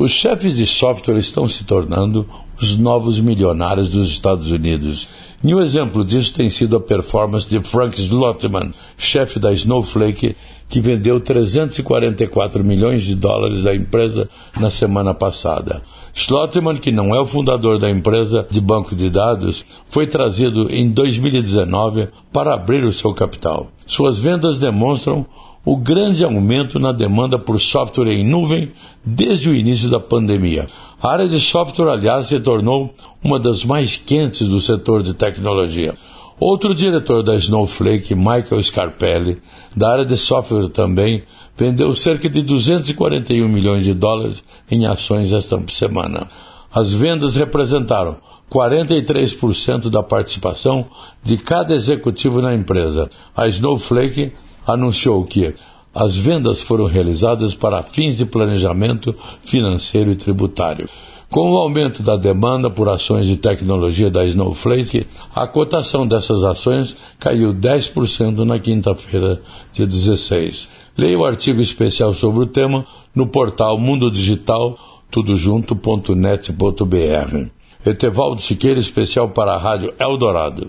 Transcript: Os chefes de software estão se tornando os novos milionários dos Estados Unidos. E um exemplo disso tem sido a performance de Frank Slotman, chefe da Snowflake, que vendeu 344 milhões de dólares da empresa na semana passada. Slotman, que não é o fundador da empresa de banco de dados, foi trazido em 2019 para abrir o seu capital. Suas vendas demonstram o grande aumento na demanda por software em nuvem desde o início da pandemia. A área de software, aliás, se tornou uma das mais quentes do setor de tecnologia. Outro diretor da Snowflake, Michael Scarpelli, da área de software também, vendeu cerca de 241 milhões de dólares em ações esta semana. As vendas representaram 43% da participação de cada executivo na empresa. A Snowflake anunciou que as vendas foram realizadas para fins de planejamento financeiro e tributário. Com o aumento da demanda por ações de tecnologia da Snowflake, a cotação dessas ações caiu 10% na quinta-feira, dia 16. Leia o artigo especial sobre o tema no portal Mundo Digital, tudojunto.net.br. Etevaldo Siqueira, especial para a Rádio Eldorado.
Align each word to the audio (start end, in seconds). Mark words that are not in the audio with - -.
Os 0.00 0.12
chefes 0.12 0.56
de 0.56 0.66
software 0.66 1.18
estão 1.18 1.46
se 1.46 1.62
tornando 1.62 2.26
os 2.58 2.74
novos 2.78 3.20
milionários 3.20 3.90
dos 3.90 4.08
Estados 4.08 4.50
Unidos. 4.50 5.10
E 5.44 5.54
um 5.54 5.60
exemplo 5.60 6.02
disso 6.02 6.32
tem 6.32 6.48
sido 6.48 6.74
a 6.74 6.80
performance 6.80 7.46
de 7.46 7.62
Frank 7.62 8.00
Slotman, 8.00 8.70
chefe 8.96 9.38
da 9.38 9.52
Snowflake, 9.52 10.34
que 10.70 10.80
vendeu 10.80 11.20
344 11.20 12.64
milhões 12.64 13.02
de 13.02 13.14
dólares 13.14 13.62
da 13.62 13.76
empresa 13.76 14.26
na 14.58 14.70
semana 14.70 15.12
passada. 15.12 15.82
Slotman, 16.14 16.78
que 16.78 16.90
não 16.90 17.14
é 17.14 17.20
o 17.20 17.26
fundador 17.26 17.78
da 17.78 17.90
empresa 17.90 18.46
de 18.50 18.58
banco 18.58 18.96
de 18.96 19.10
dados, 19.10 19.66
foi 19.86 20.06
trazido 20.06 20.70
em 20.70 20.88
2019 20.88 22.08
para 22.32 22.54
abrir 22.54 22.84
o 22.84 22.92
seu 22.92 23.12
capital. 23.12 23.70
Suas 23.84 24.18
vendas 24.18 24.58
demonstram 24.58 25.26
o 25.64 25.76
grande 25.76 26.24
aumento 26.24 26.78
na 26.78 26.90
demanda 26.90 27.38
por 27.38 27.60
software 27.60 28.08
em 28.08 28.24
nuvem 28.24 28.72
desde 29.04 29.50
o 29.50 29.54
início 29.54 29.90
da 29.90 30.00
pandemia. 30.00 30.66
A 31.02 31.10
área 31.10 31.28
de 31.28 31.40
software, 31.40 31.90
aliás, 31.90 32.28
se 32.28 32.40
tornou 32.40 32.94
uma 33.22 33.38
das 33.38 33.64
mais 33.64 33.96
quentes 33.96 34.48
do 34.48 34.60
setor 34.60 35.02
de 35.02 35.14
tecnologia. 35.14 35.94
Outro 36.38 36.74
diretor 36.74 37.22
da 37.22 37.36
Snowflake, 37.36 38.14
Michael 38.14 38.62
Scarpelli, 38.62 39.36
da 39.76 39.92
área 39.92 40.06
de 40.06 40.16
software 40.16 40.68
também, 40.68 41.22
vendeu 41.56 41.94
cerca 41.94 42.30
de 42.30 42.40
241 42.40 43.46
milhões 43.46 43.84
de 43.84 43.92
dólares 43.92 44.42
em 44.70 44.86
ações 44.86 45.32
esta 45.32 45.62
semana. 45.68 46.28
As 46.72 46.94
vendas 46.94 47.36
representaram 47.36 48.16
43% 48.50 49.90
da 49.90 50.02
participação 50.02 50.86
de 51.22 51.36
cada 51.36 51.74
executivo 51.74 52.40
na 52.40 52.54
empresa. 52.54 53.10
A 53.36 53.46
Snowflake 53.46 54.32
anunciou 54.66 55.24
que 55.24 55.54
as 55.94 56.16
vendas 56.16 56.60
foram 56.60 56.86
realizadas 56.86 57.54
para 57.54 57.82
fins 57.82 58.16
de 58.16 58.24
planejamento 58.24 59.14
financeiro 59.42 60.10
e 60.10 60.16
tributário. 60.16 60.88
Com 61.30 61.52
o 61.52 61.56
aumento 61.56 62.02
da 62.02 62.16
demanda 62.16 62.68
por 62.68 62.88
ações 62.88 63.26
de 63.26 63.36
tecnologia 63.36 64.10
da 64.10 64.26
Snowflake, 64.26 65.06
a 65.32 65.46
cotação 65.46 66.04
dessas 66.04 66.42
ações 66.42 66.96
caiu 67.20 67.54
10% 67.54 68.38
na 68.38 68.58
quinta-feira, 68.58 69.40
dia 69.72 69.86
16. 69.86 70.68
Leia 70.98 71.16
o 71.16 71.24
artigo 71.24 71.60
especial 71.60 72.12
sobre 72.14 72.42
o 72.42 72.46
tema 72.46 72.84
no 73.14 73.28
portal 73.28 73.78
Mundo 73.78 74.10
Digital, 74.10 74.76
tudojunto.net.br. 75.08 77.46
Etevaldo 77.86 78.42
Siqueira, 78.42 78.80
especial 78.80 79.28
para 79.28 79.54
a 79.54 79.58
Rádio 79.58 79.94
Eldorado. 80.00 80.68